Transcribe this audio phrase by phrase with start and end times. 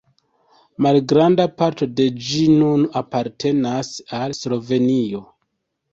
[0.85, 5.27] Malgranda parto de ĝi nun apartenas al Slovenio.